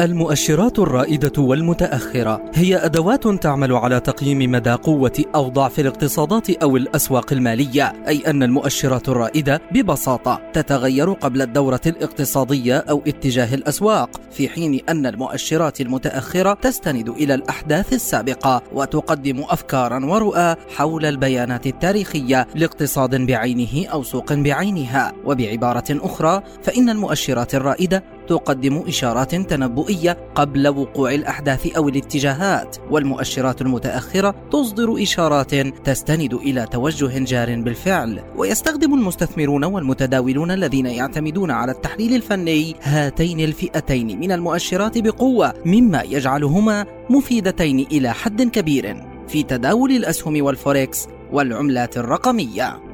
[0.00, 7.32] المؤشرات الرائدة والمتأخرة هي أدوات تعمل على تقييم مدى قوة أو ضعف الاقتصادات أو الأسواق
[7.32, 14.80] المالية، أي أن المؤشرات الرائدة ببساطة تتغير قبل الدورة الاقتصادية أو اتجاه الأسواق، في حين
[14.88, 23.86] أن المؤشرات المتأخرة تستند إلى الأحداث السابقة وتقدم أفكارا ورؤى حول البيانات التاريخية لاقتصاد بعينه
[23.92, 31.88] أو سوق بعينها، وبعبارة أخرى فإن المؤشرات الرائدة تقدم إشارات تنبؤية قبل وقوع الأحداث أو
[31.88, 38.20] الاتجاهات والمؤشرات المتأخرة تصدر إشارات تستند إلى توجه جار بالفعل.
[38.36, 46.86] ويستخدم المستثمرون والمتداولون الذين يعتمدون على التحليل الفني هاتين الفئتين من المؤشرات بقوة مما يجعلهما
[47.10, 48.96] مفيدتين إلى حد كبير
[49.28, 52.93] في تداول الأسهم والفوركس والعملات الرقمية.